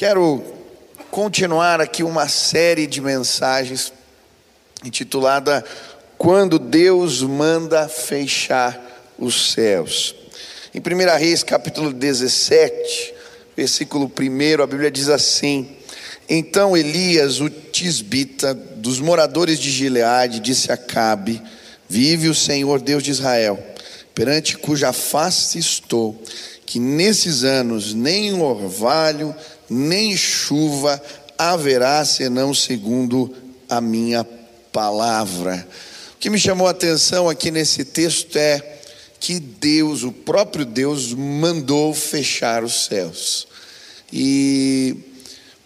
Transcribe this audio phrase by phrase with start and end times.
[0.00, 0.42] Quero
[1.10, 3.92] continuar aqui uma série de mensagens
[4.82, 5.62] intitulada
[6.16, 10.14] Quando Deus manda fechar os céus.
[10.74, 13.12] Em 1 Reis, capítulo 17,
[13.54, 15.76] versículo 1, a Bíblia diz assim:
[16.26, 21.42] Então Elias, o tisbita, dos moradores de Gileade, disse a Cabe:
[21.86, 23.62] Vive o Senhor Deus de Israel,
[24.14, 26.18] perante cuja face estou,
[26.64, 29.36] que nesses anos nem orvalho,
[29.70, 31.00] nem chuva
[31.38, 33.32] haverá senão segundo
[33.68, 34.26] a minha
[34.72, 35.66] palavra.
[36.14, 38.80] O que me chamou a atenção aqui nesse texto é
[39.20, 43.46] que Deus, o próprio Deus, mandou fechar os céus.
[44.12, 44.96] E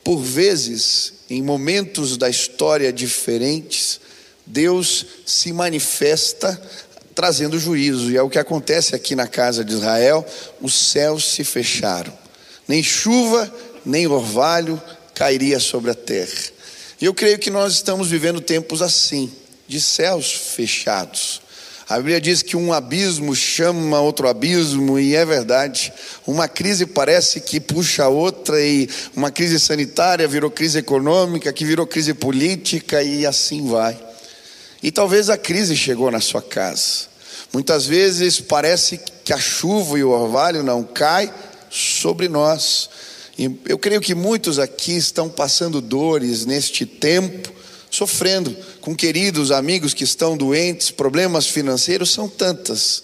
[0.05, 4.01] por vezes, em momentos da história diferentes,
[4.47, 6.61] Deus se manifesta
[7.15, 10.27] trazendo juízo, e é o que acontece aqui na casa de Israel:
[10.61, 12.13] os céus se fecharam,
[12.69, 13.53] nem chuva,
[13.85, 14.81] nem orvalho
[15.15, 16.53] cairia sobre a terra.
[17.01, 19.31] E eu creio que nós estamos vivendo tempos assim,
[19.67, 21.43] de céus fechados.
[21.87, 25.93] A Bíblia diz que um abismo chama outro abismo, e é verdade.
[26.27, 31.65] Uma crise parece que puxa a outra, e uma crise sanitária virou crise econômica, que
[31.65, 33.99] virou crise política, e assim vai.
[34.83, 37.13] E talvez a crise chegou na sua casa.
[37.53, 41.33] Muitas vezes parece que a chuva e o orvalho não cai
[41.71, 42.89] sobre nós.
[43.67, 47.53] Eu creio que muitos aqui estão passando dores neste tempo,
[47.91, 53.03] sofrendo com queridos amigos que estão doentes, problemas financeiros são tantas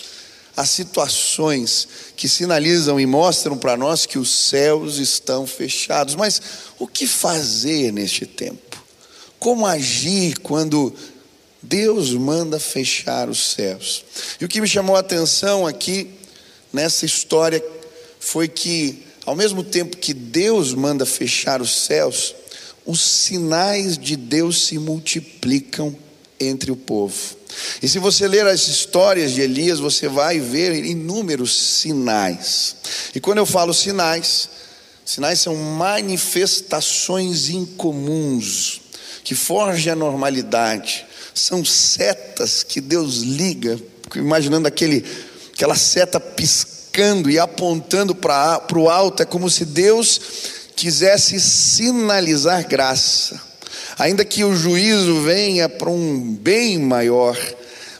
[0.56, 6.14] as situações que sinalizam e mostram para nós que os céus estão fechados.
[6.14, 6.42] Mas
[6.78, 8.82] o que fazer neste tempo?
[9.38, 10.94] Como agir quando
[11.62, 14.04] Deus manda fechar os céus.
[14.40, 16.10] E o que me chamou a atenção aqui
[16.72, 17.62] nessa história
[18.18, 22.34] foi que, ao mesmo tempo que Deus manda fechar os céus,
[22.86, 25.94] os sinais de Deus se multiplicam
[26.38, 27.36] entre o povo.
[27.82, 32.76] E se você ler as histórias de Elias, você vai ver inúmeros sinais.
[33.14, 34.48] E quando eu falo sinais,
[35.04, 38.80] sinais são manifestações incomuns
[39.22, 43.80] que fogem à normalidade são setas que Deus liga,
[44.14, 45.04] imaginando aquele,
[45.52, 46.79] aquela seta piscando
[47.30, 50.20] e apontando para o alto, é como se Deus
[50.76, 53.40] quisesse sinalizar graça,
[53.98, 57.38] ainda que o juízo venha para um bem maior.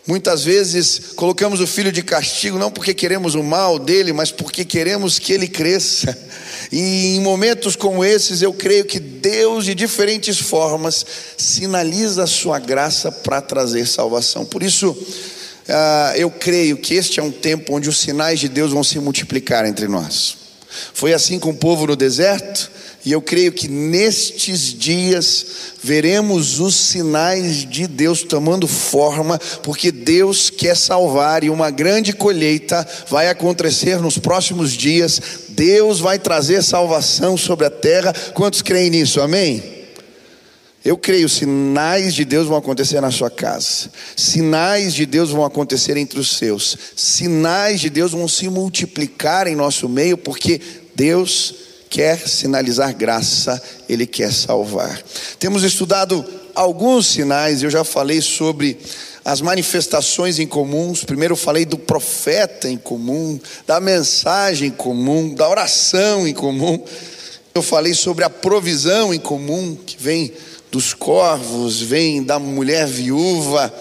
[0.06, 4.64] Muitas vezes colocamos o filho de castigo não porque queremos o mal dele, mas porque
[4.64, 6.16] queremos que ele cresça.
[6.72, 11.04] E em momentos como esses, eu creio que Deus, de diferentes formas,
[11.36, 14.44] sinaliza a sua graça para trazer salvação.
[14.44, 14.96] Por isso,
[15.70, 18.98] uh, eu creio que este é um tempo onde os sinais de Deus vão se
[18.98, 20.36] multiplicar entre nós.
[20.92, 22.70] Foi assim com o povo no deserto,
[23.04, 25.46] e eu creio que nestes dias
[25.82, 32.86] veremos os sinais de Deus tomando forma, porque Deus quer salvar e uma grande colheita
[33.08, 35.20] vai acontecer nos próximos dias.
[35.48, 38.12] Deus vai trazer salvação sobre a terra.
[38.34, 39.20] Quantos creem nisso?
[39.20, 39.79] Amém?
[40.84, 45.96] Eu creio, sinais de Deus vão acontecer na sua casa, sinais de Deus vão acontecer
[45.96, 50.60] entre os seus, sinais de Deus vão se multiplicar em nosso meio, porque
[50.94, 51.54] Deus
[51.90, 55.02] quer sinalizar graça, Ele quer salvar.
[55.38, 56.24] Temos estudado
[56.54, 58.78] alguns sinais, eu já falei sobre
[59.24, 61.04] as manifestações em comuns.
[61.04, 66.82] Primeiro falei do profeta em comum, da mensagem em comum, da oração em comum.
[67.54, 70.32] Eu falei sobre a provisão em comum, que vem
[70.70, 73.72] dos corvos, vem da mulher viúva.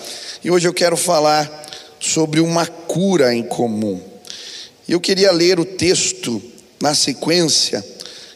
[0.44, 1.68] E hoje eu quero falar
[2.00, 4.02] sobre uma cura em comum.
[4.88, 6.42] Eu queria ler o texto
[6.82, 7.86] na sequência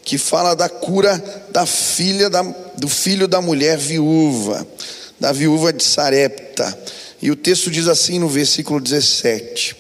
[0.03, 1.17] que fala da cura
[1.51, 2.41] da filha da,
[2.77, 4.67] do filho da mulher viúva,
[5.19, 6.77] da viúva de Sarepta.
[7.21, 9.75] E o texto diz assim no versículo 17: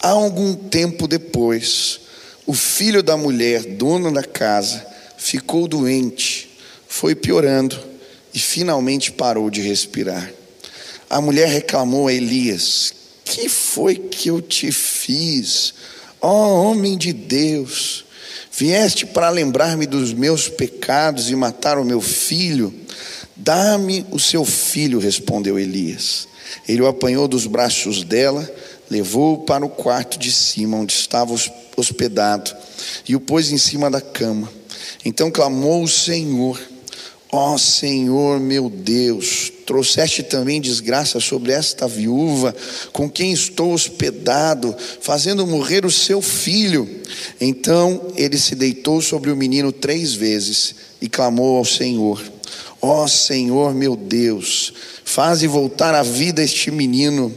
[0.00, 2.00] Há algum tempo depois,
[2.44, 4.84] o filho da mulher, dona da casa,
[5.16, 6.50] ficou doente,
[6.88, 7.91] foi piorando
[8.34, 10.32] e finalmente parou de respirar.
[11.08, 12.92] A mulher reclamou a Elias:
[13.24, 15.74] Que foi que eu te fiz,
[16.20, 18.04] ó oh, homem de Deus?
[18.50, 22.72] Vieste para lembrar-me dos meus pecados e matar o meu filho?
[23.34, 26.28] Dá-me o seu filho, respondeu Elias.
[26.68, 28.48] Ele o apanhou dos braços dela,
[28.90, 31.34] levou-o para o quarto de cima, onde estava
[31.76, 32.54] hospedado,
[33.08, 34.52] e o pôs em cima da cama.
[35.04, 36.60] Então clamou o Senhor:
[37.34, 42.54] Ó oh, Senhor meu Deus, trouxeste também desgraça sobre esta viúva,
[42.92, 46.86] com quem estou hospedado, fazendo morrer o seu filho.
[47.40, 52.22] Então ele se deitou sobre o menino três vezes e clamou ao Senhor:
[52.82, 57.34] Ó oh, Senhor meu Deus, faze voltar à vida este menino.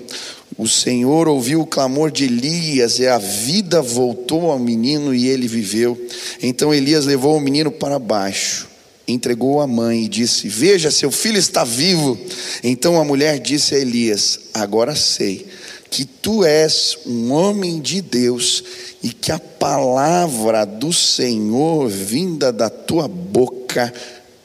[0.58, 5.48] O Senhor ouviu o clamor de Elias e a vida voltou ao menino e ele
[5.48, 5.98] viveu.
[6.44, 8.75] Então Elias levou o menino para baixo
[9.08, 12.18] entregou a mãe e disse: Veja, seu filho está vivo.
[12.64, 15.48] Então a mulher disse a Elias: Agora sei
[15.90, 18.64] que tu és um homem de Deus
[19.02, 23.94] e que a palavra do Senhor vinda da tua boca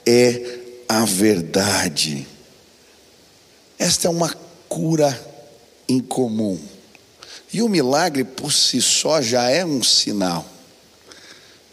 [0.07, 0.59] é
[0.89, 2.27] a verdade.
[3.79, 4.35] Esta é uma
[4.69, 5.19] cura
[5.89, 6.59] incomum.
[7.53, 10.50] E o milagre por si só já é um sinal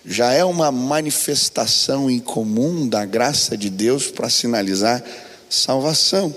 [0.10, 5.04] já é uma manifestação incomum da graça de Deus para sinalizar
[5.50, 6.34] salvação.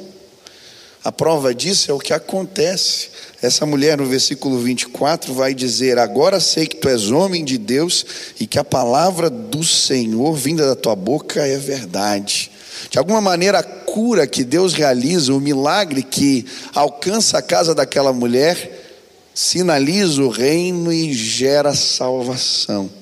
[1.04, 3.10] A prova disso é o que acontece.
[3.40, 8.04] Essa mulher, no versículo 24, vai dizer: Agora sei que tu és homem de Deus
[8.40, 12.50] e que a palavra do Senhor vinda da tua boca é verdade.
[12.90, 16.44] De alguma maneira, a cura que Deus realiza, o milagre que
[16.74, 22.99] alcança a casa daquela mulher, sinaliza o reino e gera salvação.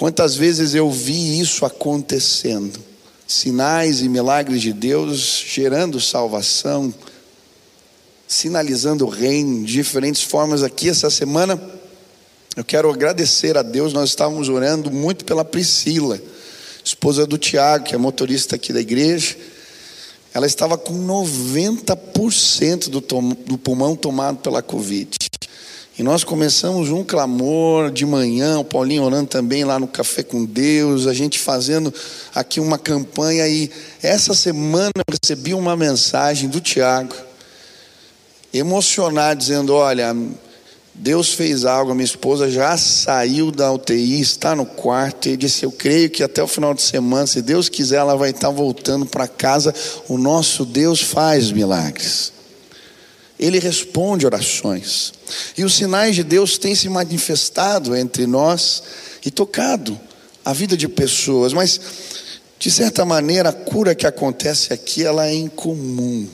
[0.00, 2.80] Quantas vezes eu vi isso acontecendo?
[3.26, 6.94] Sinais e milagres de Deus gerando salvação,
[8.26, 11.62] sinalizando o reino de diferentes formas aqui essa semana.
[12.56, 16.18] Eu quero agradecer a Deus, nós estávamos orando muito pela Priscila,
[16.82, 19.36] esposa do Tiago, que é motorista aqui da igreja.
[20.32, 25.18] Ela estava com 90% do, do pulmão tomado pela Covid.
[26.00, 30.46] E nós começamos um clamor de manhã, o Paulinho orando também lá no Café com
[30.46, 31.92] Deus, a gente fazendo
[32.34, 33.46] aqui uma campanha.
[33.46, 33.70] E
[34.02, 37.14] essa semana eu recebi uma mensagem do Tiago,
[38.50, 40.16] emocionado, dizendo: Olha,
[40.94, 45.66] Deus fez algo, a minha esposa já saiu da UTI, está no quarto, e disse:
[45.66, 49.04] Eu creio que até o final de semana, se Deus quiser, ela vai estar voltando
[49.04, 49.74] para casa.
[50.08, 52.39] O nosso Deus faz milagres.
[53.40, 55.14] Ele responde orações.
[55.56, 58.82] E os sinais de Deus têm se manifestado entre nós
[59.24, 59.98] e tocado
[60.44, 61.80] a vida de pessoas, mas
[62.58, 66.28] de certa maneira a cura que acontece aqui ela é incomum.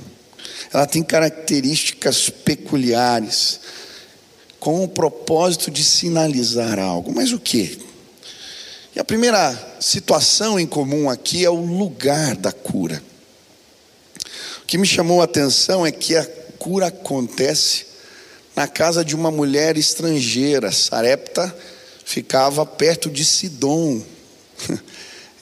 [0.73, 3.61] Ela tem características peculiares
[4.59, 7.15] com o propósito de sinalizar algo.
[7.15, 7.79] Mas o que?
[8.97, 13.01] E a primeira situação em comum aqui é o lugar da cura.
[14.61, 16.27] O que me chamou a atenção é que a
[16.67, 17.87] cura acontece
[18.57, 20.73] na casa de uma mulher estrangeira.
[20.73, 21.57] Sarepta
[22.05, 24.03] ficava perto de Sidom.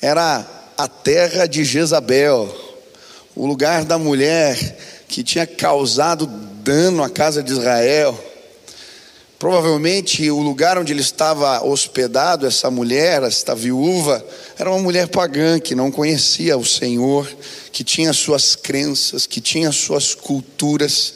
[0.03, 2.55] Era a terra de Jezabel,
[3.35, 4.77] o lugar da mulher
[5.09, 8.23] que tinha causado dano à casa de Israel.
[9.45, 14.27] Provavelmente o lugar onde ele estava hospedado, essa mulher, esta viúva,
[14.59, 17.29] era uma mulher pagã que não conhecia o Senhor,
[17.71, 21.13] que tinha suas crenças, que tinha suas culturas.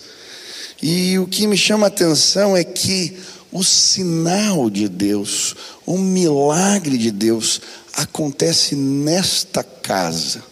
[0.82, 3.16] E o que me chama a atenção é que
[3.50, 7.62] o sinal de Deus, o milagre de Deus
[7.94, 10.44] acontece nesta casa,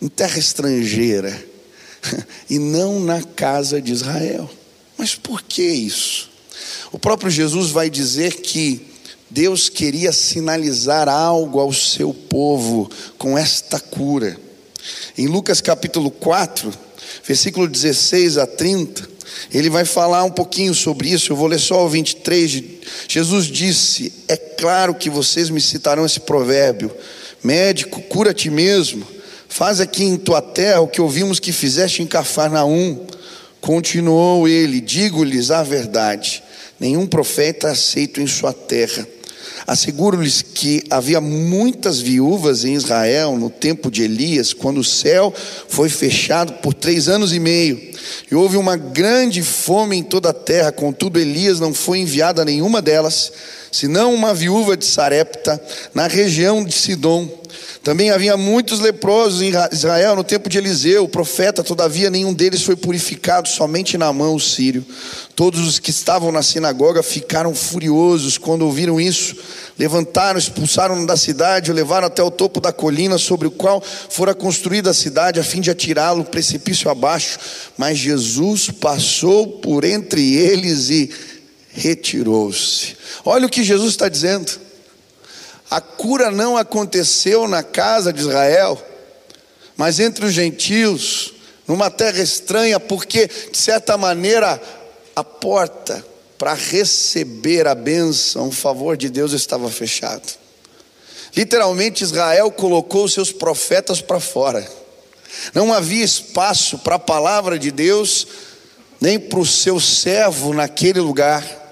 [0.00, 1.44] em terra estrangeira,
[2.48, 4.48] e não na casa de Israel.
[4.96, 6.33] Mas por que isso?
[6.92, 8.86] O próprio Jesus vai dizer que
[9.30, 12.88] Deus queria sinalizar algo ao seu povo
[13.18, 14.38] com esta cura.
[15.18, 16.72] Em Lucas capítulo 4,
[17.26, 19.08] versículo 16 a 30,
[19.52, 21.32] ele vai falar um pouquinho sobre isso.
[21.32, 22.62] Eu vou ler só o 23.
[23.08, 26.94] Jesus disse: É claro que vocês me citarão esse provérbio:
[27.42, 29.04] Médico, cura a ti mesmo.
[29.48, 33.04] Faz aqui em tua terra o que ouvimos que fizeste em Cafarnaum.
[33.60, 36.43] Continuou ele: Digo-lhes a verdade:
[36.78, 39.06] nenhum profeta aceito em sua terra.
[39.66, 45.32] Asseguro-lhes que havia muitas viúvas em Israel no tempo de Elias, quando o céu
[45.68, 47.80] foi fechado por três anos e meio,
[48.30, 50.70] e houve uma grande fome em toda a terra.
[50.70, 53.32] Contudo, Elias não foi enviado a nenhuma delas,
[53.74, 55.60] senão uma viúva de Sarepta,
[55.92, 57.28] na região de Sidom.
[57.82, 62.62] Também havia muitos leprosos em Israel no tempo de Eliseu, o profeta, todavia nenhum deles
[62.62, 64.86] foi purificado, somente na mão o sírio.
[65.34, 69.34] Todos os que estavam na sinagoga ficaram furiosos quando ouviram isso.
[69.76, 74.32] Levantaram, expulsaram da cidade, o levaram até o topo da colina sobre o qual fora
[74.34, 77.40] construída a cidade, a fim de atirá-lo precipício abaixo.
[77.76, 81.10] Mas Jesus passou por entre eles e
[81.74, 82.96] retirou-se.
[83.24, 84.60] Olha o que Jesus está dizendo.
[85.70, 88.80] A cura não aconteceu na casa de Israel,
[89.76, 91.34] mas entre os gentios,
[91.66, 94.62] numa terra estranha, porque, de certa maneira,
[95.16, 96.04] a porta
[96.38, 100.22] para receber a bênção, o favor de Deus estava fechado.
[101.36, 104.64] Literalmente, Israel colocou seus profetas para fora.
[105.52, 108.26] Não havia espaço para a palavra de Deus,
[109.00, 111.63] nem para o seu servo naquele lugar.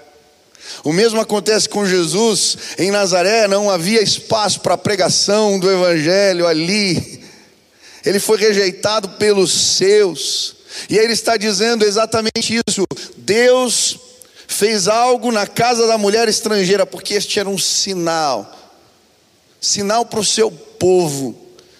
[0.84, 2.56] O mesmo acontece com Jesus.
[2.78, 7.22] Em Nazaré não havia espaço para a pregação do Evangelho ali.
[8.04, 10.56] Ele foi rejeitado pelos seus.
[10.88, 12.84] E ele está dizendo exatamente isso.
[13.16, 13.98] Deus
[14.48, 18.60] fez algo na casa da mulher estrangeira, porque este era um sinal
[19.62, 21.38] sinal para o seu povo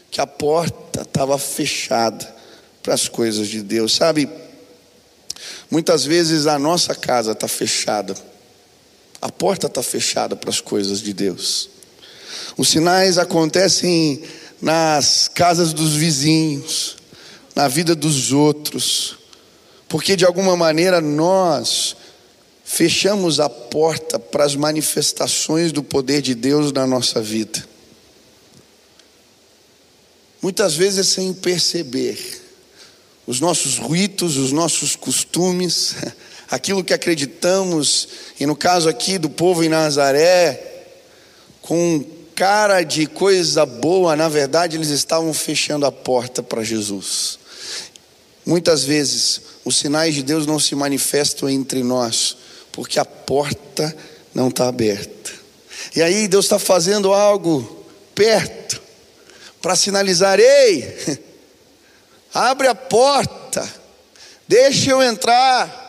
[0.08, 2.32] que a porta estava fechada
[2.80, 3.92] para as coisas de Deus.
[3.92, 4.30] Sabe,
[5.68, 8.14] muitas vezes a nossa casa está fechada,
[9.22, 11.70] a porta está fechada para as coisas de Deus.
[12.58, 14.22] Os sinais acontecem
[14.60, 16.96] nas casas dos vizinhos,
[17.54, 19.16] na vida dos outros,
[19.88, 21.96] porque de alguma maneira nós
[22.64, 27.72] fechamos a porta para as manifestações do poder de Deus na nossa vida
[30.42, 32.18] muitas vezes sem perceber,
[33.24, 35.94] os nossos ritos, os nossos costumes,
[36.52, 38.06] aquilo que acreditamos,
[38.38, 40.62] e no caso aqui do povo em Nazaré,
[41.62, 42.04] com
[42.34, 47.38] cara de coisa boa, na verdade eles estavam fechando a porta para Jesus.
[48.44, 52.36] Muitas vezes os sinais de Deus não se manifestam entre nós,
[52.70, 53.96] porque a porta
[54.34, 55.32] não está aberta.
[55.96, 58.78] E aí Deus está fazendo algo perto,
[59.62, 61.18] para sinalizar: ei,
[62.34, 63.66] abre a porta,
[64.46, 65.81] deixa eu entrar.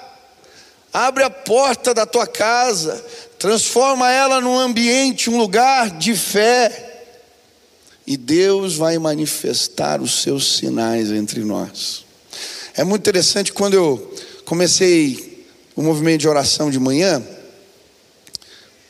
[0.94, 3.04] Abre a porta da tua casa,
[3.40, 6.92] transforma ela num ambiente, um lugar de fé,
[8.06, 12.06] e Deus vai manifestar os seus sinais entre nós.
[12.76, 14.14] É muito interessante quando eu
[14.46, 17.24] comecei o movimento de oração de manhã,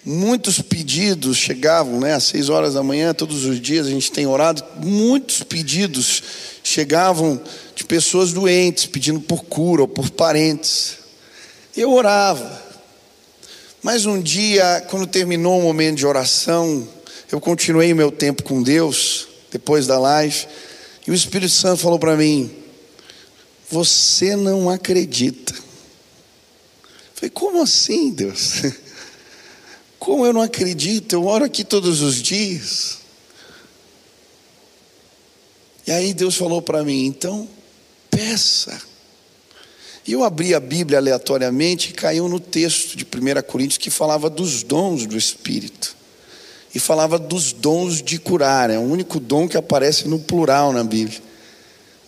[0.05, 4.27] Muitos pedidos chegavam, né, às seis horas da manhã, todos os dias a gente tem
[4.27, 4.61] orado.
[4.83, 6.21] Muitos pedidos
[6.61, 7.41] chegavam
[7.73, 10.97] de pessoas doentes, pedindo por cura ou por parentes.
[11.75, 12.61] Eu orava.
[13.81, 16.87] Mas um dia, quando terminou o momento de oração,
[17.31, 20.47] eu continuei meu tempo com Deus, depois da live,
[21.07, 22.49] e o Espírito Santo falou para mim:
[23.69, 25.53] Você não acredita.
[25.53, 28.61] Eu falei, como assim, Deus?
[29.99, 32.97] Como eu não acredito, eu oro aqui todos os dias.
[35.87, 37.47] E aí Deus falou para mim, então,
[38.11, 38.81] peça.
[40.05, 44.29] E eu abri a Bíblia aleatoriamente e caiu no texto de 1 Coríntios que falava
[44.29, 45.95] dos dons do Espírito.
[46.75, 50.83] E falava dos dons de curar, é o único dom que aparece no plural na
[50.83, 51.21] Bíblia.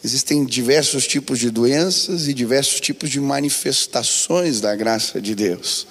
[0.04, 5.88] Existem diversos tipos de doenças e diversos tipos de manifestações da graça de Deus.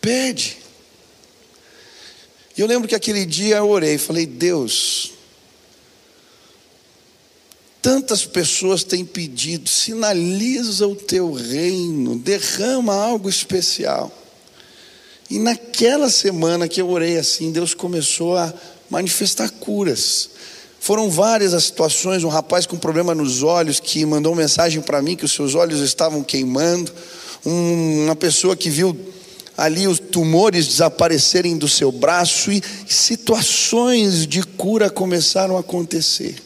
[0.00, 0.58] Pede.
[2.56, 5.12] E eu lembro que aquele dia eu orei, falei: Deus,
[7.86, 14.10] tantas pessoas têm pedido, sinaliza o teu reino, derrama algo especial.
[15.30, 18.52] E naquela semana que eu orei assim, Deus começou a
[18.90, 20.30] manifestar curas.
[20.80, 25.14] Foram várias as situações, um rapaz com problema nos olhos que mandou mensagem para mim
[25.14, 26.92] que os seus olhos estavam queimando,
[27.44, 28.98] uma pessoa que viu
[29.56, 36.45] ali os tumores desaparecerem do seu braço e situações de cura começaram a acontecer.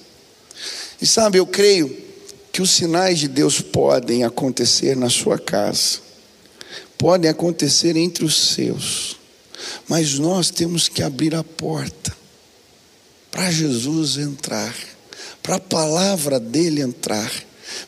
[1.00, 1.96] E sabe, eu creio
[2.52, 5.98] que os sinais de Deus podem acontecer na sua casa,
[6.98, 9.16] podem acontecer entre os seus,
[9.88, 12.16] mas nós temos que abrir a porta
[13.30, 14.74] para Jesus entrar,
[15.42, 17.32] para a palavra dele entrar,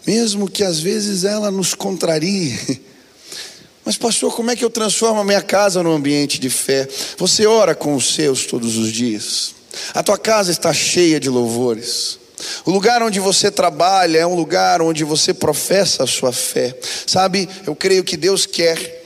[0.07, 2.57] mesmo que às vezes ela nos contrarie
[3.85, 6.89] mas, pastor, como é que eu transformo a minha casa num ambiente de fé?
[7.19, 9.55] Você ora com os seus todos os dias.
[9.93, 12.22] A tua casa está cheia de louvores.
[12.65, 16.77] O lugar onde você trabalha é um lugar onde você professa a sua fé.
[17.07, 19.03] Sabe, eu creio que Deus quer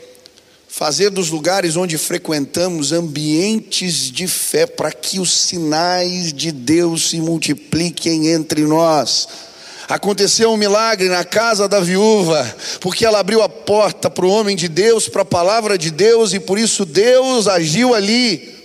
[0.69, 7.17] fazer dos lugares onde frequentamos ambientes de fé para que os sinais de Deus se
[7.19, 9.27] multipliquem entre nós.
[9.89, 12.45] Aconteceu um milagre na casa da viúva,
[12.81, 16.35] porque ela abriu a porta para o homem de Deus, para a palavra de Deus,
[16.35, 18.56] e por isso Deus agiu ali.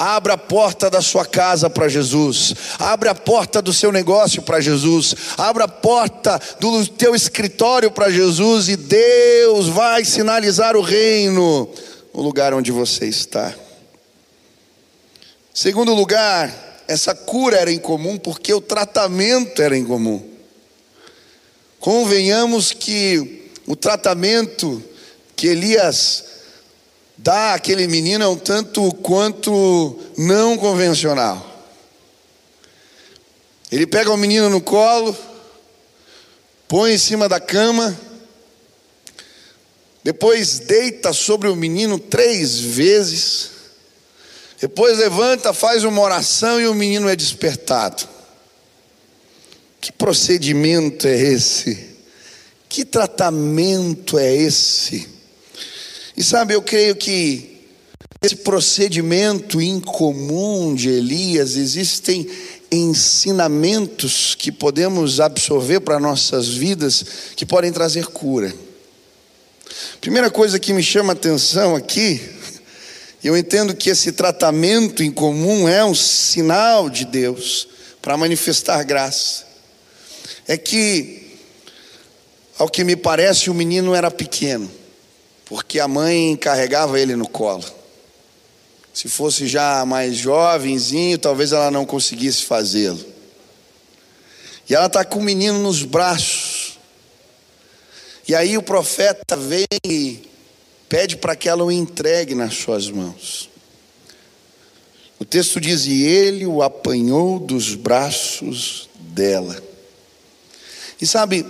[0.00, 2.54] Abra a porta da sua casa para Jesus.
[2.78, 5.12] Abra a porta do seu negócio para Jesus.
[5.36, 11.68] Abra a porta do teu escritório para Jesus e Deus vai sinalizar o reino
[12.14, 13.52] no lugar onde você está.
[15.52, 20.22] Segundo lugar, essa cura era incomum porque o tratamento era incomum.
[21.80, 24.80] Convenhamos que o tratamento
[25.34, 26.24] que Elias
[27.18, 31.44] dá àquele menino é um tanto quanto não convencional.
[33.70, 35.14] Ele pega o menino no colo,
[36.66, 37.98] põe em cima da cama,
[40.02, 43.50] depois deita sobre o menino três vezes,
[44.60, 48.08] depois levanta, faz uma oração e o menino é despertado.
[49.80, 51.96] Que procedimento é esse?
[52.68, 55.17] Que tratamento é esse?
[56.18, 57.60] E sabe, eu creio que
[58.20, 62.28] esse procedimento incomum de Elias existem
[62.72, 67.04] ensinamentos que podemos absorver para nossas vidas
[67.36, 68.52] que podem trazer cura.
[70.00, 72.20] Primeira coisa que me chama a atenção aqui,
[73.22, 77.68] eu entendo que esse tratamento incomum é um sinal de Deus
[78.02, 79.46] para manifestar graça.
[80.48, 81.38] É que,
[82.58, 84.68] ao que me parece, o menino era pequeno,
[85.48, 87.64] porque a mãe carregava ele no colo.
[88.92, 93.02] Se fosse já mais jovenzinho, talvez ela não conseguisse fazê-lo.
[94.68, 96.78] E ela está com o menino nos braços.
[98.26, 100.20] E aí o profeta vem e
[100.86, 103.48] pede para que ela o entregue nas suas mãos.
[105.18, 109.62] O texto diz: E ele o apanhou dos braços dela.
[111.00, 111.46] E sabe,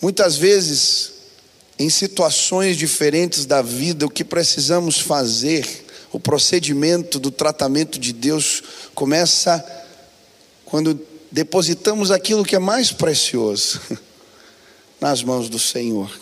[0.00, 1.19] muitas vezes,
[1.80, 5.66] em situações diferentes da vida, o que precisamos fazer
[6.12, 8.62] o procedimento do tratamento de Deus
[8.94, 9.64] começa
[10.66, 11.00] quando
[11.32, 13.80] depositamos aquilo que é mais precioso
[15.00, 16.12] nas mãos do Senhor.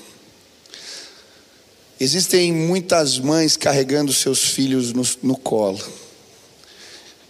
[1.99, 5.85] Existem muitas mães carregando seus filhos no, no colo.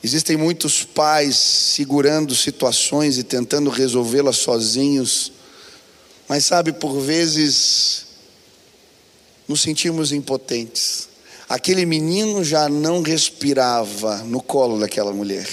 [0.05, 5.33] Existem muitos pais segurando situações e tentando resolvê-las sozinhos.
[6.29, 8.08] Mas sabe, por vezes
[9.49, 11.09] nos sentimos impotentes.
[11.49, 15.49] Aquele menino já não respirava no colo daquela mulher.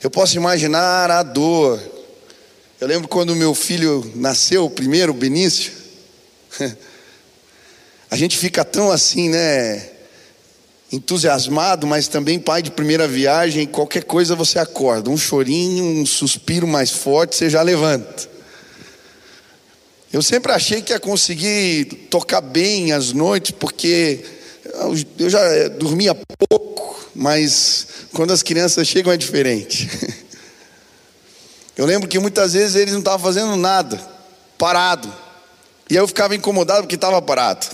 [0.00, 1.82] Eu posso imaginar a dor.
[2.80, 5.72] Eu lembro quando meu filho nasceu, o primeiro, Benício.
[8.10, 9.90] A gente fica tão assim, né?
[10.90, 16.66] Entusiasmado, mas também pai de primeira viagem, qualquer coisa você acorda, um chorinho, um suspiro
[16.66, 18.37] mais forte, você já levanta.
[20.10, 24.24] Eu sempre achei que ia conseguir tocar bem as noites, porque
[25.18, 29.88] eu já eh, dormia pouco, mas quando as crianças chegam é diferente.
[31.76, 34.00] Eu lembro que muitas vezes eles não estavam fazendo nada,
[34.58, 35.14] parado.
[35.88, 37.68] E eu ficava incomodado porque estava parado.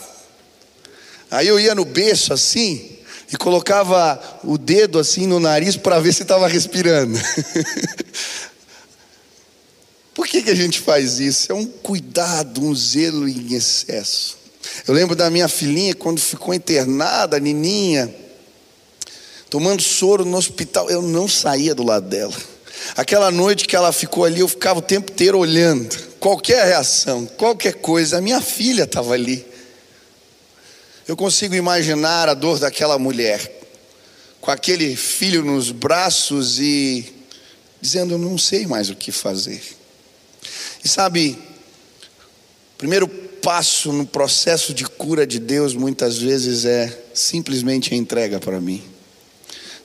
[1.31, 2.99] Aí eu ia no berço assim
[3.33, 7.19] e colocava o dedo assim no nariz para ver se estava respirando.
[10.25, 11.53] Por que, que a gente faz isso?
[11.53, 14.39] É um cuidado, um zelo em excesso.
[14.89, 18.13] Eu lembro da minha filhinha quando ficou internada, a Nininha,
[19.51, 22.33] tomando soro no hospital, eu não saía do lado dela.
[22.97, 25.95] Aquela noite que ela ficou ali, eu ficava o tempo inteiro olhando.
[26.19, 29.47] Qualquer reação, qualquer coisa, a minha filha estava ali.
[31.07, 33.61] Eu consigo imaginar a dor daquela mulher,
[34.41, 37.13] com aquele filho nos braços e
[37.79, 39.84] dizendo: Eu não sei mais o que fazer.
[40.85, 41.39] E sabe,
[42.77, 48.61] primeiro passo no processo de cura de Deus muitas vezes é simplesmente a entrega para
[48.61, 48.83] mim.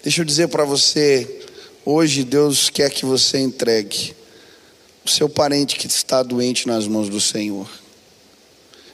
[0.03, 1.45] Deixa eu dizer para você,
[1.85, 4.13] hoje Deus quer que você entregue
[5.05, 7.69] o seu parente que está doente nas mãos do Senhor.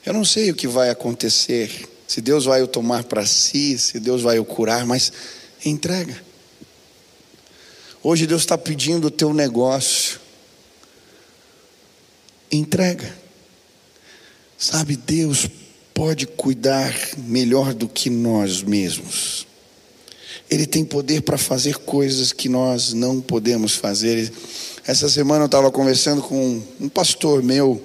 [0.06, 4.00] Eu não sei o que vai acontecer, se Deus vai o tomar para si, se
[4.00, 5.12] Deus vai o curar, mas
[5.66, 6.24] entrega.
[8.04, 10.25] Hoje Deus está pedindo o teu negócio.
[12.52, 13.12] Entrega.
[14.58, 15.48] Sabe, Deus
[15.94, 19.48] pode cuidar melhor do que nós mesmos.
[20.50, 24.32] Ele tem poder para fazer coisas que nós não podemos fazer.
[24.86, 27.82] Essa semana eu estava conversando com um pastor meu,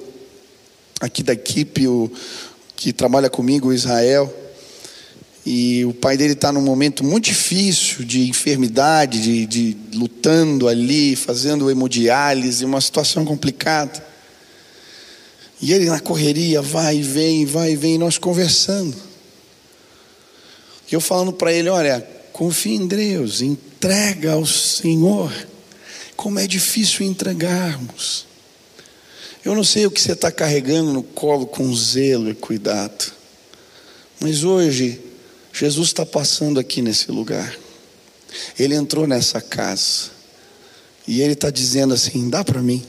[1.00, 2.10] aqui da equipe, o,
[2.76, 4.34] que trabalha comigo, o Israel.
[5.46, 11.16] E o pai dele está num momento muito difícil de enfermidade, de, de lutando ali,
[11.16, 14.09] fazendo hemodiálise, uma situação complicada.
[15.60, 18.96] E ele na correria, vai e vem, vai e vem, nós conversando.
[20.90, 22.00] E eu falando para ele: olha,
[22.32, 25.32] confia em Deus, entrega ao Senhor.
[26.16, 28.26] Como é difícil entregarmos.
[29.44, 33.10] Eu não sei o que você está carregando no colo com zelo e cuidado,
[34.20, 35.00] mas hoje
[35.52, 37.56] Jesus está passando aqui nesse lugar.
[38.58, 40.10] ele entrou nessa casa.
[41.06, 42.84] E ele está dizendo assim: dá para mim,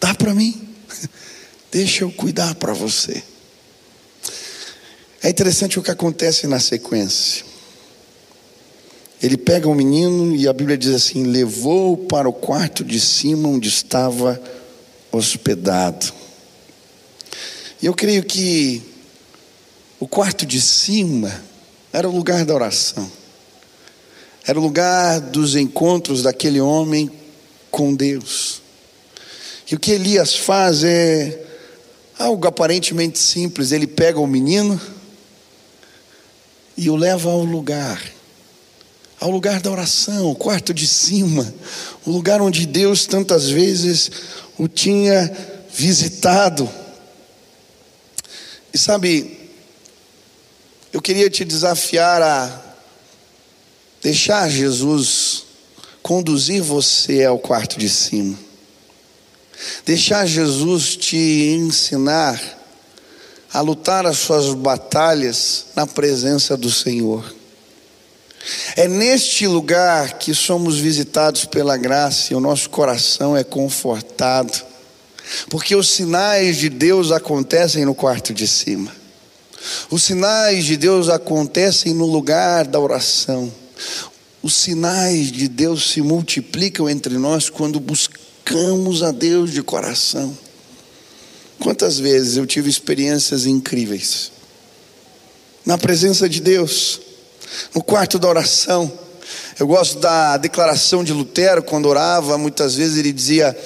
[0.00, 0.68] dá para mim,
[1.70, 3.22] deixa eu cuidar para você.
[5.22, 7.44] É interessante o que acontece na sequência.
[9.22, 13.00] Ele pega o um menino e a Bíblia diz assim: levou para o quarto de
[13.00, 14.40] cima onde estava
[15.10, 16.12] hospedado.
[17.82, 18.82] E eu creio que
[19.98, 21.42] o quarto de cima
[21.92, 23.10] era o lugar da oração,
[24.46, 27.10] era o lugar dos encontros daquele homem
[27.70, 28.62] com Deus.
[29.70, 31.45] E o que Elias faz é
[32.18, 34.80] algo aparentemente simples: ele pega o menino
[36.76, 38.02] e o leva ao lugar,
[39.18, 41.52] ao lugar da oração, o quarto de cima,
[42.04, 44.10] o lugar onde Deus tantas vezes
[44.58, 45.34] o tinha
[45.72, 46.68] visitado.
[48.72, 49.50] E sabe,
[50.92, 52.62] eu queria te desafiar a
[54.02, 55.44] deixar Jesus
[56.02, 58.45] conduzir você ao quarto de cima.
[59.84, 62.40] Deixar Jesus te ensinar
[63.52, 67.34] a lutar as suas batalhas na presença do Senhor.
[68.76, 74.52] É neste lugar que somos visitados pela graça e o nosso coração é confortado,
[75.48, 78.94] porque os sinais de Deus acontecem no quarto de cima,
[79.90, 83.52] os sinais de Deus acontecem no lugar da oração,
[84.42, 88.25] os sinais de Deus se multiplicam entre nós quando buscamos
[89.02, 90.36] a Deus de coração.
[91.58, 94.30] Quantas vezes eu tive experiências incríveis
[95.64, 97.00] na presença de Deus,
[97.74, 98.90] no quarto da oração.
[99.58, 103.56] Eu gosto da declaração de Lutero quando orava, muitas vezes ele dizia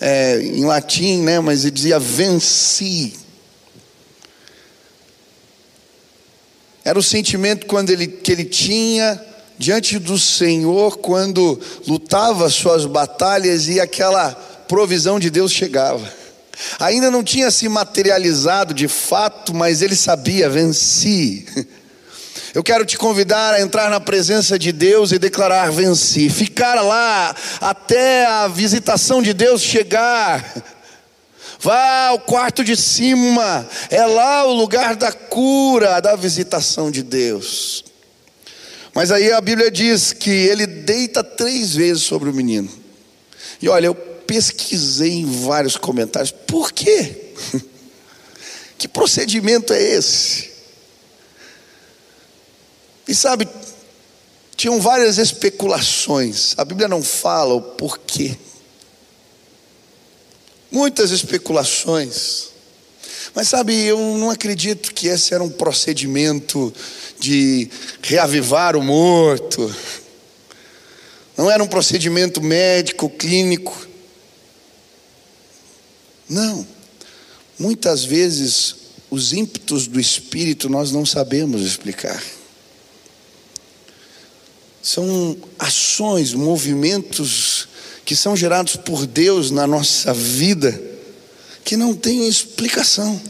[0.00, 3.12] é, em latim, né, mas ele dizia venci.
[6.82, 9.20] Era o sentimento quando ele, que ele tinha
[9.60, 14.32] diante do Senhor quando lutava suas batalhas e aquela
[14.66, 16.10] provisão de Deus chegava.
[16.78, 21.46] Ainda não tinha se materializado de fato, mas ele sabia, venci.
[22.54, 26.30] Eu quero te convidar a entrar na presença de Deus e declarar: venci.
[26.30, 30.54] Ficar lá até a visitação de Deus chegar.
[31.60, 37.89] Vá ao quarto de cima, é lá o lugar da cura, da visitação de Deus.
[39.00, 42.70] Mas aí a Bíblia diz que ele deita três vezes sobre o menino.
[43.62, 46.30] E olha, eu pesquisei em vários comentários.
[46.30, 47.32] Por quê?
[48.76, 50.50] Que procedimento é esse?
[53.08, 53.48] E sabe,
[54.54, 56.52] tinham várias especulações.
[56.58, 58.36] A Bíblia não fala o porquê.
[60.70, 62.49] Muitas especulações.
[63.34, 66.72] Mas sabe, eu não acredito que esse era um procedimento
[67.18, 67.70] de
[68.02, 69.74] reavivar o morto.
[71.36, 73.86] Não era um procedimento médico, clínico.
[76.28, 76.66] Não.
[77.58, 78.76] Muitas vezes
[79.10, 82.22] os ímpetos do espírito nós não sabemos explicar.
[84.82, 87.68] São ações, movimentos
[88.04, 90.89] que são gerados por Deus na nossa vida
[91.70, 93.22] que não têm explicação.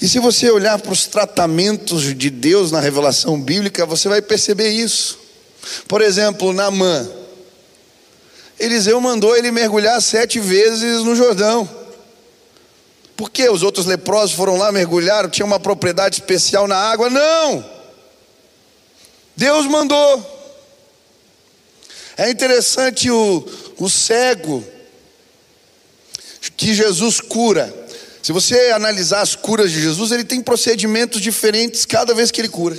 [0.00, 4.70] E se você olhar para os tratamentos de Deus na revelação bíblica, você vai perceber
[4.70, 5.18] isso.
[5.86, 7.06] Por exemplo, Naamã.
[8.58, 11.68] Eliseu mandou ele mergulhar sete vezes no Jordão.
[13.14, 15.28] Por que os outros leprosos foram lá, mergulhar?
[15.28, 17.10] tinha uma propriedade especial na água?
[17.10, 17.62] Não!
[19.36, 20.56] Deus mandou.
[22.16, 24.64] É interessante o, o cego
[26.62, 27.74] que Jesus cura.
[28.22, 32.48] Se você analisar as curas de Jesus, ele tem procedimentos diferentes cada vez que ele
[32.48, 32.78] cura.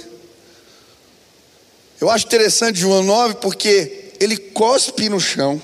[2.00, 5.62] Eu acho interessante João 9 porque ele cospe no chão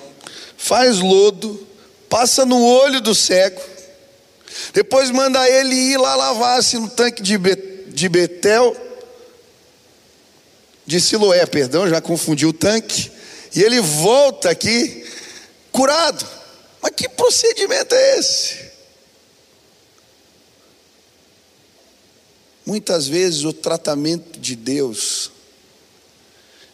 [0.57, 1.65] faz lodo,
[2.09, 3.61] passa no olho do cego,
[4.73, 7.37] depois manda ele ir lá lavar-se no tanque de,
[7.87, 8.75] de Betel,
[10.85, 13.09] de Siloé, perdão, já confundi o tanque,
[13.55, 15.05] e ele volta aqui
[15.71, 16.38] curado.
[16.81, 18.69] Mas que procedimento é esse?
[22.65, 25.31] Muitas vezes o tratamento de Deus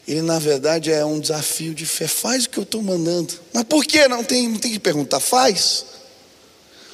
[0.07, 2.07] ele na verdade é um desafio de fé.
[2.07, 3.33] Faz o que eu estou mandando.
[3.51, 4.07] Mas por que?
[4.07, 5.19] Não tem, não tem que perguntar.
[5.19, 5.85] Faz.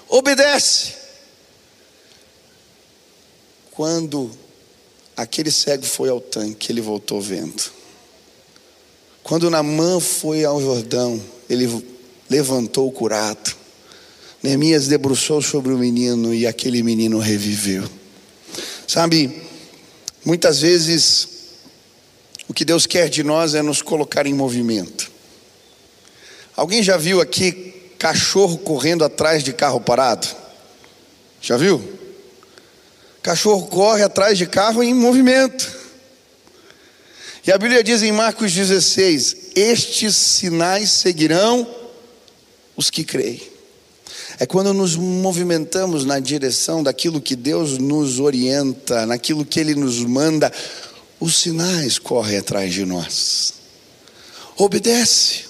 [0.07, 0.93] Obedece.
[3.71, 4.31] Quando
[5.15, 7.63] aquele cego foi ao tanque, ele voltou vendo.
[9.23, 11.67] Quando Namã foi ao Jordão, ele
[12.31, 13.53] levantou o curado.
[14.41, 17.83] Neemias debruçou sobre o menino e aquele menino reviveu.
[18.87, 19.41] Sabe,
[20.23, 21.27] muitas vezes
[22.47, 25.11] o que Deus quer de nós é nos colocar em movimento.
[26.55, 27.53] Alguém já viu aqui
[27.99, 30.27] cachorro correndo atrás de carro parado?
[31.41, 31.83] Já viu?
[33.21, 35.69] Cachorro corre atrás de carro em movimento.
[37.45, 41.80] E a Bíblia diz em Marcos 16: Estes sinais seguirão
[42.81, 43.39] os que creem.
[44.39, 49.99] É quando nos movimentamos na direção daquilo que Deus nos orienta, naquilo que Ele nos
[49.99, 50.51] manda,
[51.19, 53.53] os sinais correm atrás de nós.
[54.57, 55.43] Obedece,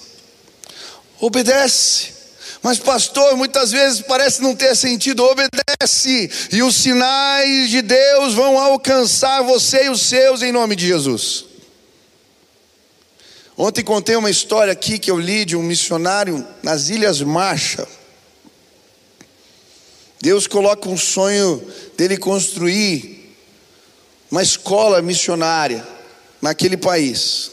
[1.18, 2.12] obedece.
[2.62, 5.24] Mas, pastor, muitas vezes parece não ter sentido.
[5.24, 10.86] Obedece, e os sinais de Deus vão alcançar você e os seus em nome de
[10.86, 11.51] Jesus.
[13.64, 17.86] Ontem contei uma história aqui que eu li de um missionário nas Ilhas Marshall.
[20.20, 21.64] Deus coloca um sonho
[21.96, 23.36] dele construir
[24.28, 25.86] uma escola missionária
[26.40, 27.52] naquele país.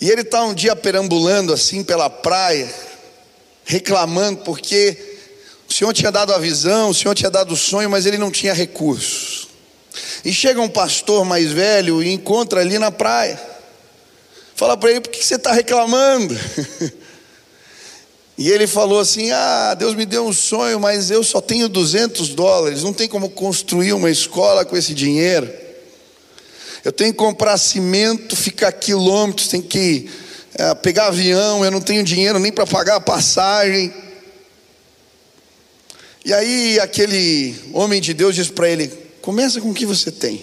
[0.00, 2.74] E ele está um dia perambulando assim pela praia,
[3.62, 5.18] reclamando porque
[5.68, 8.30] o Senhor tinha dado a visão, o Senhor tinha dado o sonho, mas ele não
[8.30, 9.47] tinha recursos.
[10.24, 13.40] E chega um pastor mais velho e encontra ali na praia.
[14.54, 16.38] Fala para ele: por que você está reclamando?
[18.38, 22.28] E ele falou assim: Ah, Deus me deu um sonho, mas eu só tenho 200
[22.28, 25.52] dólares, não tem como construir uma escola com esse dinheiro.
[26.84, 30.08] Eu tenho que comprar cimento, ficar quilômetros, tem que
[30.54, 33.92] é, pegar avião, eu não tenho dinheiro nem para pagar a passagem.
[36.24, 38.92] E aí aquele homem de Deus diz para ele:
[39.28, 40.42] Começa com o que você tem.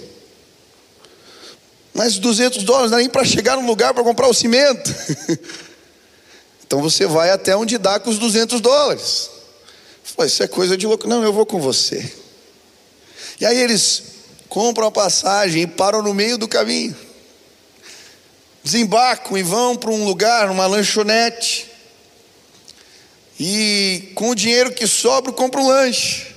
[1.92, 4.94] Mas 200 dólares não é nem para chegar no lugar para comprar o cimento.
[6.64, 9.30] Então você vai até onde dá com os 200 dólares.
[10.04, 11.08] Falei, isso é coisa de louco.
[11.08, 12.12] Não, eu vou com você.
[13.40, 14.04] E aí eles
[14.50, 16.96] compram a passagem e param no meio do caminho.
[18.64, 21.72] Desembarcam e vão para um lugar, uma lanchonete.
[23.40, 26.36] E com o dinheiro que sobra, compra um lanche.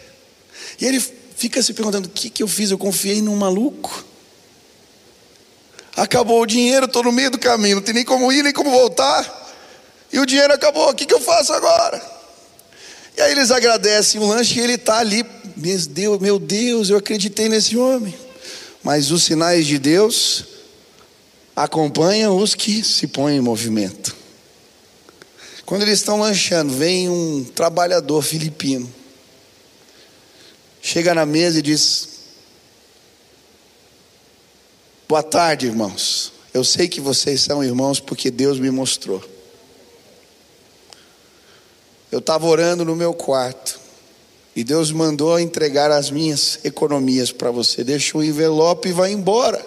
[0.78, 2.70] E ele fica se perguntando: o que, que eu fiz?
[2.70, 4.04] Eu confiei num maluco.
[5.96, 8.70] Acabou o dinheiro, estou no meio do caminho, não tem nem como ir, nem como
[8.70, 9.48] voltar
[10.12, 12.00] e o dinheiro acabou, o que, que eu faço agora?
[13.16, 15.24] E aí eles agradecem o lanche e ele está ali,
[15.56, 18.14] meu Deus, meu Deus, eu acreditei nesse homem.
[18.82, 20.44] Mas os sinais de Deus
[21.54, 24.16] acompanham os que se põem em movimento.
[25.66, 28.90] Quando eles estão lanchando, vem um trabalhador filipino,
[30.88, 32.08] chega na mesa e diz:
[35.06, 36.32] Boa tarde, irmãos.
[36.54, 39.22] Eu sei que vocês são irmãos porque Deus me mostrou.
[42.10, 43.78] Eu estava orando no meu quarto
[44.56, 47.84] e Deus mandou entregar as minhas economias para você.
[47.84, 49.64] Deixa o envelope e vai embora.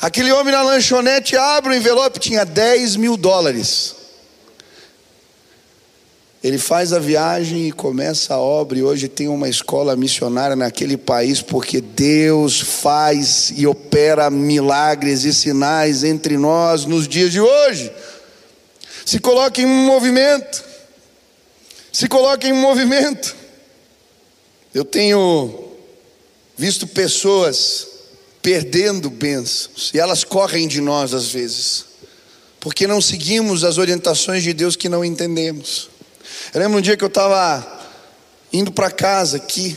[0.00, 3.94] Aquele homem na lanchonete abre o envelope, tinha 10 mil dólares.
[6.42, 10.96] Ele faz a viagem e começa a obra, e hoje tem uma escola missionária naquele
[10.96, 17.92] país, porque Deus faz e opera milagres e sinais entre nós nos dias de hoje.
[19.04, 20.70] Se coloque em um movimento
[21.92, 23.34] se coloque em movimento.
[24.72, 25.68] Eu tenho
[26.56, 27.86] visto pessoas
[28.40, 31.84] perdendo bênçãos, e elas correm de nós às vezes,
[32.58, 35.89] porque não seguimos as orientações de Deus que não entendemos.
[36.52, 37.80] Eu lembro um dia que eu estava
[38.52, 39.76] indo para casa aqui,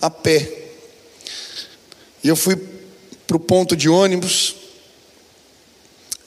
[0.00, 0.68] a pé,
[2.22, 2.56] e eu fui
[3.26, 4.56] para o ponto de ônibus,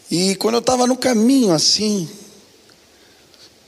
[0.10, 2.10] e quando eu estava no caminho assim,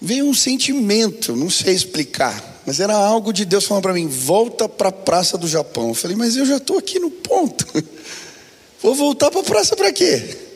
[0.02, 4.68] veio um sentimento, não sei explicar, mas era algo de Deus falando para mim: volta
[4.68, 5.90] para a Praça do Japão.
[5.90, 7.66] Eu falei, mas eu já estou aqui no ponto,
[8.82, 10.47] vou voltar para a praça para quê?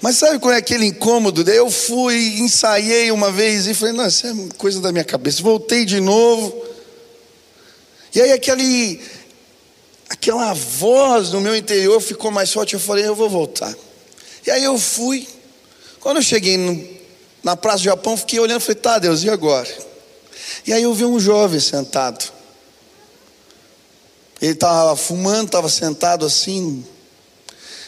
[0.00, 1.44] Mas sabe qual é aquele incômodo?
[1.44, 5.42] Daí eu fui, ensaiei uma vez e falei, não, isso é coisa da minha cabeça.
[5.42, 6.64] Voltei de novo.
[8.14, 9.00] E aí aquele,
[10.08, 12.74] aquela voz no meu interior ficou mais forte.
[12.74, 13.74] Eu falei, eu vou voltar.
[14.46, 15.28] E aí eu fui.
[16.00, 17.00] Quando eu cheguei no
[17.42, 19.68] na Praça do Japão, fiquei olhando e falei, tá, Deus, e agora?
[20.66, 22.30] E aí eu vi um jovem sentado.
[24.40, 26.84] Ele estava fumando, estava sentado assim.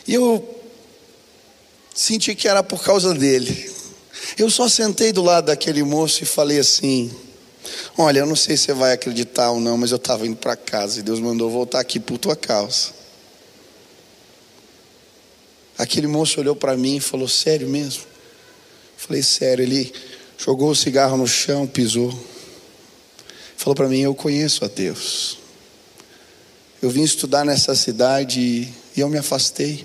[0.06, 0.61] E eu
[1.94, 3.70] senti que era por causa dele.
[4.38, 7.10] Eu só sentei do lado daquele moço e falei assim:
[7.96, 10.56] Olha, eu não sei se você vai acreditar ou não, mas eu estava indo para
[10.56, 12.90] casa e Deus mandou voltar aqui por tua causa.
[15.76, 18.04] Aquele moço olhou para mim e falou: Sério mesmo?
[18.96, 19.92] Falei, sério, ele
[20.38, 22.12] jogou o cigarro no chão, pisou.
[23.56, 25.38] Falou para mim: Eu conheço a Deus.
[26.80, 29.84] eu vim estudar nessa cidade e eu me afastei.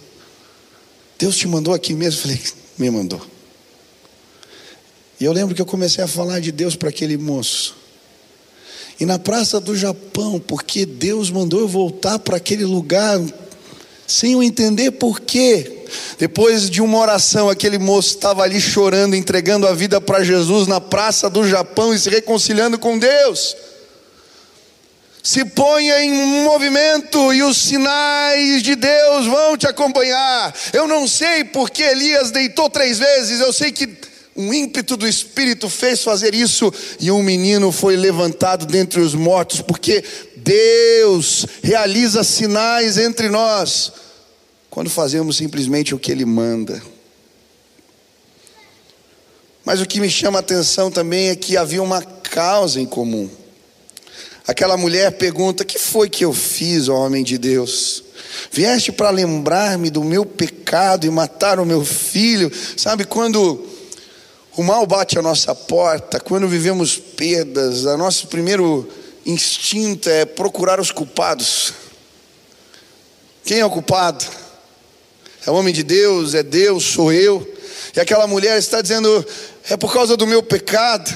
[1.18, 2.20] Deus te mandou aqui mesmo?
[2.20, 2.42] Eu falei,
[2.78, 3.22] me mandou.
[5.20, 7.76] E eu lembro que eu comecei a falar de Deus para aquele moço.
[9.00, 13.20] E na praça do Japão, porque Deus mandou eu voltar para aquele lugar,
[14.06, 15.86] sem eu entender por quê.
[16.18, 20.82] Depois de uma oração, aquele moço estava ali chorando, entregando a vida para Jesus na
[20.82, 23.56] praça do Japão e se reconciliando com Deus.
[25.28, 30.56] Se ponha em movimento e os sinais de Deus vão te acompanhar.
[30.72, 33.90] Eu não sei porque Elias deitou três vezes, eu sei que
[34.38, 39.60] um ímpeto do Espírito fez fazer isso e um menino foi levantado dentre os mortos,
[39.60, 40.02] porque
[40.38, 43.92] Deus realiza sinais entre nós
[44.70, 46.82] quando fazemos simplesmente o que Ele manda.
[49.66, 53.30] Mas o que me chama a atenção também é que havia uma causa em comum.
[54.48, 58.04] Aquela mulher pergunta: Que foi que eu fiz, ó homem de Deus?
[58.52, 62.52] Vieste para lembrar-me do meu pecado e matar o meu filho?
[62.78, 63.68] Sabe quando
[64.56, 68.88] o mal bate a nossa porta, quando vivemos perdas, o nosso primeiro
[69.26, 71.74] instinto é procurar os culpados.
[73.44, 74.26] Quem é o culpado?
[75.46, 77.46] É o homem de Deus, é Deus, sou eu.
[77.96, 79.26] E aquela mulher está dizendo:
[79.70, 81.16] é por causa do meu pecado.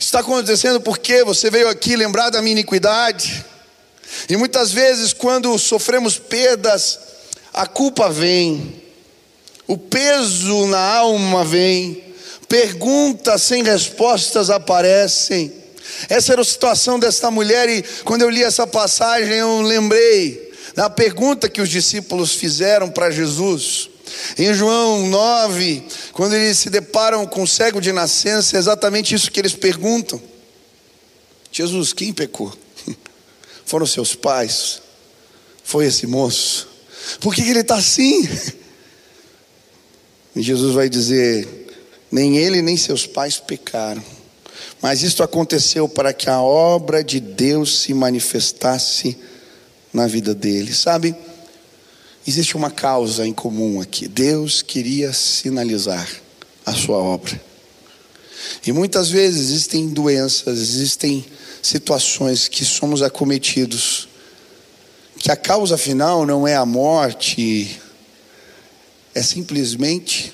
[0.00, 3.44] Está acontecendo porque você veio aqui lembrar da minha iniquidade.
[4.30, 6.98] E muitas vezes, quando sofremos perdas,
[7.52, 8.82] a culpa vem,
[9.66, 12.02] o peso na alma vem,
[12.48, 15.52] perguntas sem respostas aparecem.
[16.08, 20.88] Essa era a situação desta mulher, e quando eu li essa passagem, eu lembrei da
[20.88, 23.89] pergunta que os discípulos fizeram para Jesus.
[24.38, 29.30] Em João 9, quando eles se deparam com o cego de nascença, é exatamente isso
[29.30, 30.20] que eles perguntam:
[31.52, 32.52] Jesus, quem pecou?
[33.64, 34.82] Foram seus pais?
[35.64, 36.68] Foi esse moço?
[37.20, 38.28] Por que, ele está assim?
[40.34, 41.68] E Jesus vai dizer:
[42.10, 44.02] nem ele nem seus pais pecaram.
[44.80, 49.18] Mas isto aconteceu para que a obra de Deus se manifestasse
[49.92, 50.72] na vida dele.
[50.72, 51.16] Sabe,
[52.30, 54.06] existe uma causa em comum aqui.
[54.06, 56.08] Deus queria sinalizar
[56.64, 57.40] a sua obra.
[58.64, 61.24] E muitas vezes existem doenças, existem
[61.60, 64.08] situações que somos acometidos,
[65.18, 67.80] que a causa final não é a morte,
[69.12, 70.32] é simplesmente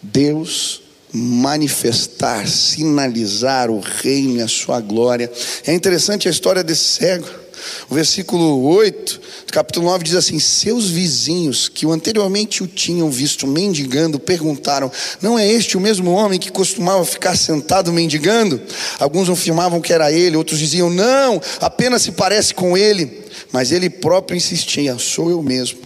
[0.00, 0.80] Deus
[1.12, 5.30] manifestar, sinalizar o reino e a sua glória.
[5.66, 7.41] É interessante a história desse cego.
[7.88, 13.46] O versículo 8 do capítulo 9 diz assim: Seus vizinhos, que anteriormente o tinham visto
[13.46, 18.60] mendigando, perguntaram: Não é este o mesmo homem que costumava ficar sentado mendigando?
[18.98, 23.22] Alguns afirmavam que era ele, outros diziam: Não, apenas se parece com ele.
[23.50, 25.80] Mas ele próprio insistia: Sou eu mesmo.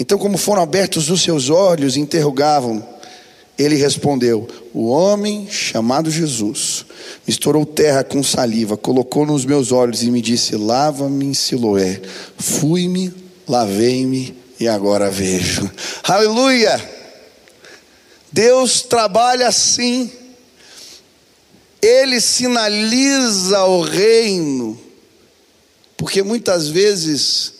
[0.00, 2.97] Então, como foram abertos os seus olhos, interrogavam:
[3.58, 6.86] ele respondeu: O homem chamado Jesus
[7.26, 12.00] misturou terra com saliva, colocou nos meus olhos e me disse: Lava-me em Siloé.
[12.38, 13.12] Fui-me,
[13.48, 15.68] lavei-me e agora vejo.
[16.04, 16.80] Aleluia!
[18.30, 20.12] Deus trabalha assim.
[21.82, 24.78] Ele sinaliza o reino,
[25.96, 27.54] porque muitas vezes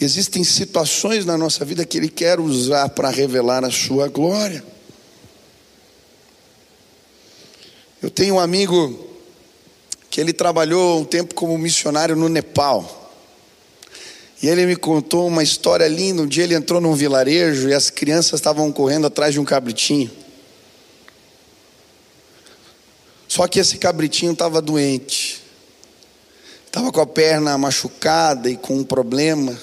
[0.00, 4.64] existem situações na nossa vida que Ele quer usar para revelar a Sua glória.
[8.02, 9.08] Eu tenho um amigo
[10.10, 12.98] que ele trabalhou um tempo como missionário no Nepal.
[14.42, 16.22] E ele me contou uma história linda.
[16.22, 20.10] Um dia ele entrou num vilarejo e as crianças estavam correndo atrás de um cabritinho.
[23.28, 25.40] Só que esse cabritinho estava doente.
[26.66, 29.56] Estava com a perna machucada e com um problema.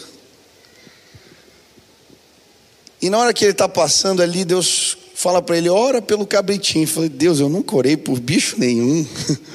[3.02, 6.86] E na hora que ele está passando ali, Deus fala para ele: ora pelo cabritinho.
[6.86, 9.06] Eu falei: Deus, eu nunca orei por bicho nenhum.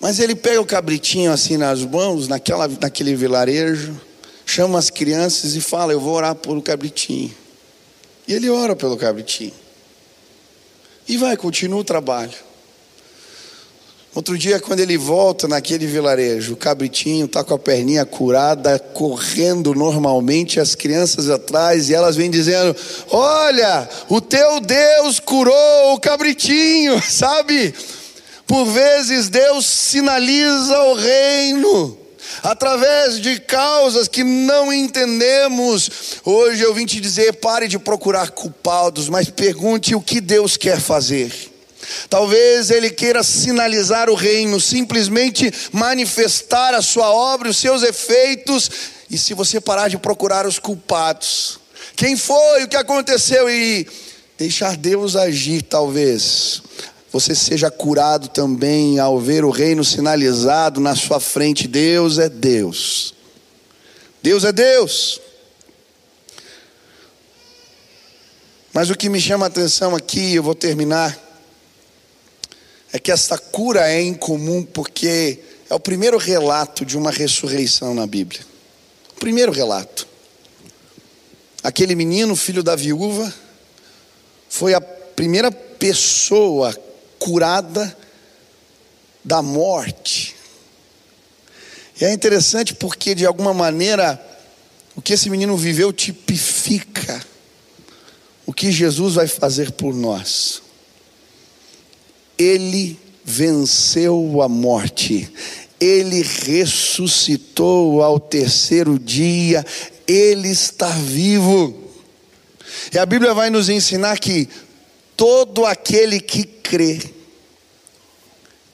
[0.00, 4.00] Mas ele pega o cabritinho assim nas mãos, naquela, naquele vilarejo,
[4.44, 7.32] chama as crianças e fala: Eu vou orar pelo cabritinho.
[8.26, 9.54] E ele ora pelo cabritinho.
[11.06, 12.47] E vai, continua o trabalho.
[14.14, 19.74] Outro dia, quando ele volta naquele vilarejo, o cabritinho está com a perninha curada, correndo
[19.74, 22.74] normalmente, as crianças atrás, e elas vêm dizendo:
[23.10, 27.74] Olha, o teu Deus curou o cabritinho, sabe?
[28.46, 31.98] Por vezes Deus sinaliza o reino
[32.42, 36.20] através de causas que não entendemos.
[36.24, 40.80] Hoje eu vim te dizer: pare de procurar culpados, mas pergunte o que Deus quer
[40.80, 41.57] fazer.
[42.08, 48.70] Talvez ele queira sinalizar o reino, simplesmente manifestar a sua obra, os seus efeitos,
[49.10, 51.58] e se você parar de procurar os culpados,
[51.96, 53.86] quem foi, o que aconteceu e
[54.36, 56.62] deixar Deus agir, talvez
[57.10, 61.66] você seja curado também ao ver o reino sinalizado na sua frente.
[61.66, 63.14] Deus é Deus.
[64.22, 65.20] Deus é Deus.
[68.72, 71.18] Mas o que me chama a atenção aqui, eu vou terminar,
[73.08, 75.38] que essa cura é incomum porque
[75.70, 78.42] é o primeiro relato de uma ressurreição na Bíblia.
[79.12, 80.06] O primeiro relato.
[81.62, 83.32] Aquele menino, filho da viúva,
[84.50, 86.76] foi a primeira pessoa
[87.18, 87.96] curada
[89.24, 90.36] da morte.
[91.98, 94.22] E é interessante porque, de alguma maneira,
[94.94, 97.24] o que esse menino viveu tipifica
[98.44, 100.67] o que Jesus vai fazer por nós.
[102.38, 105.30] Ele venceu a morte,
[105.80, 109.64] ele ressuscitou ao terceiro dia,
[110.06, 111.74] ele está vivo.
[112.92, 114.48] E a Bíblia vai nos ensinar que
[115.16, 117.00] todo aquele que crê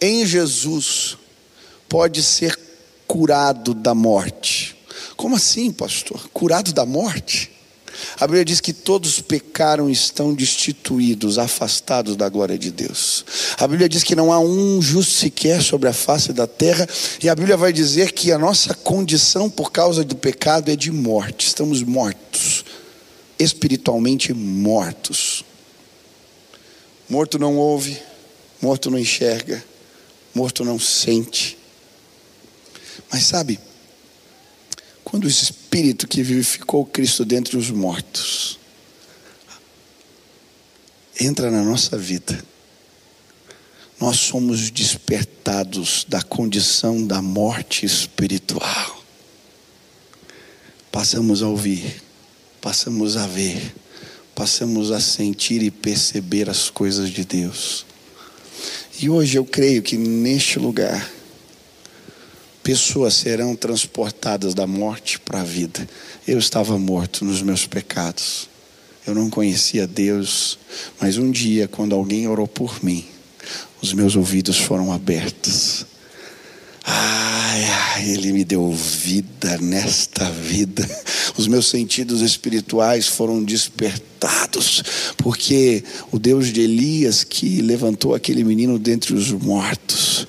[0.00, 1.16] em Jesus
[1.88, 2.58] pode ser
[3.06, 4.76] curado da morte.
[5.16, 6.28] Como assim, pastor?
[6.28, 7.53] Curado da morte?
[8.18, 13.24] A Bíblia diz que todos pecaram e estão destituídos, afastados da glória de Deus.
[13.58, 16.88] A Bíblia diz que não há um justo sequer sobre a face da terra,
[17.22, 20.90] e a Bíblia vai dizer que a nossa condição por causa do pecado é de
[20.90, 21.46] morte.
[21.46, 22.64] Estamos mortos,
[23.38, 25.44] espiritualmente mortos.
[27.08, 28.00] Morto não ouve,
[28.60, 29.62] morto não enxerga,
[30.34, 31.58] morto não sente.
[33.12, 33.58] Mas sabe,
[35.14, 38.58] quando o Espírito que vivificou Cristo dentre os mortos
[41.20, 42.44] entra na nossa vida,
[44.00, 49.04] nós somos despertados da condição da morte espiritual.
[50.90, 52.02] Passamos a ouvir,
[52.60, 53.72] passamos a ver,
[54.34, 57.86] passamos a sentir e perceber as coisas de Deus.
[59.00, 61.08] E hoje eu creio que neste lugar,
[62.64, 65.86] pessoas serão transportadas da morte para a vida.
[66.26, 68.48] Eu estava morto nos meus pecados.
[69.06, 70.58] Eu não conhecia Deus,
[70.98, 73.04] mas um dia, quando alguém orou por mim,
[73.82, 75.84] os meus ouvidos foram abertos.
[76.86, 80.88] Ai, ai, Ele me deu vida nesta vida.
[81.36, 84.82] Os meus sentidos espirituais foram despertados,
[85.16, 85.82] porque
[86.12, 90.26] o Deus de Elias que levantou aquele menino dentre os mortos,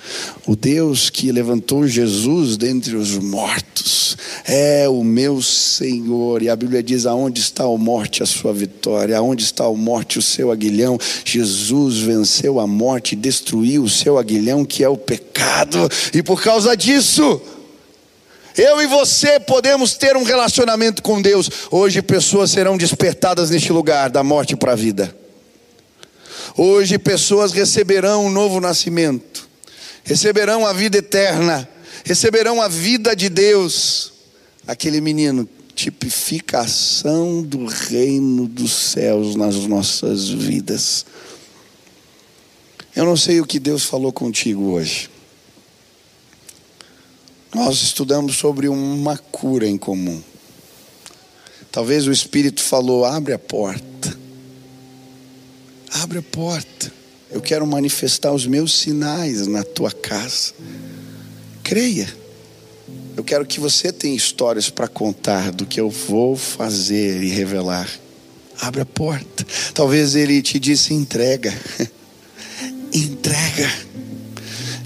[0.48, 6.42] o Deus que levantou Jesus dentre os mortos, é o meu Senhor.
[6.42, 9.18] E a Bíblia diz: aonde está a morte, a sua vitória?
[9.18, 10.98] Aonde está a morte, o seu aguilhão?
[11.24, 15.35] Jesus venceu a morte, destruiu o seu aguilhão, que é o pecado,
[16.14, 17.42] e por causa disso,
[18.58, 21.50] eu e você podemos ter um relacionamento com Deus.
[21.70, 25.16] Hoje pessoas serão despertadas neste lugar, da morte para a vida.
[26.56, 29.50] Hoje pessoas receberão um novo nascimento,
[30.06, 31.68] receberão a vida eterna,
[32.06, 34.14] receberão a vida de Deus.
[34.66, 41.06] Aquele menino tipifica a ação do reino dos céus nas nossas vidas.
[42.96, 45.10] Eu não sei o que Deus falou contigo hoje.
[47.56, 50.22] Nós estudamos sobre uma cura em comum.
[51.72, 54.14] Talvez o Espírito falou: abre a porta.
[55.90, 56.92] Abre a porta.
[57.32, 60.52] Eu quero manifestar os meus sinais na tua casa.
[61.64, 62.14] Creia.
[63.16, 67.90] Eu quero que você tenha histórias para contar do que eu vou fazer e revelar.
[68.60, 69.48] Abre a porta.
[69.74, 71.54] Talvez ele te disse: entrega.
[72.92, 73.72] entrega.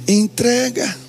[0.07, 1.08] Entrega.